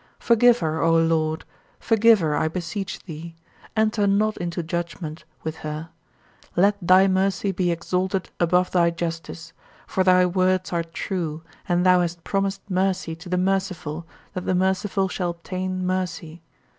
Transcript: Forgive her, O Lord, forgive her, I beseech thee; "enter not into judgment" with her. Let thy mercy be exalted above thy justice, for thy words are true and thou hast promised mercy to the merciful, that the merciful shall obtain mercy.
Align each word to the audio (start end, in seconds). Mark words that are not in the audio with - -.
Forgive 0.17 0.61
her, 0.61 0.81
O 0.81 0.93
Lord, 0.97 1.45
forgive 1.79 2.21
her, 2.21 2.35
I 2.35 2.47
beseech 2.47 3.03
thee; 3.03 3.35
"enter 3.77 4.07
not 4.07 4.35
into 4.37 4.63
judgment" 4.63 5.25
with 5.43 5.57
her. 5.57 5.89
Let 6.55 6.75
thy 6.81 7.07
mercy 7.07 7.51
be 7.51 7.69
exalted 7.71 8.31
above 8.39 8.71
thy 8.71 8.89
justice, 8.89 9.53
for 9.85 10.03
thy 10.03 10.25
words 10.25 10.73
are 10.73 10.83
true 10.83 11.43
and 11.69 11.85
thou 11.85 12.01
hast 12.01 12.23
promised 12.23 12.63
mercy 12.67 13.15
to 13.17 13.29
the 13.29 13.37
merciful, 13.37 14.07
that 14.33 14.45
the 14.47 14.55
merciful 14.55 15.07
shall 15.07 15.29
obtain 15.29 15.85
mercy. 15.85 16.41